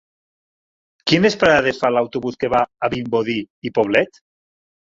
Quines 1.11 1.37
parades 1.43 1.81
fa 1.83 1.93
l'autobús 1.97 2.41
que 2.45 2.51
va 2.57 2.63
a 2.89 2.91
Vimbodí 2.97 3.39
i 3.71 3.75
Poblet? 3.77 4.23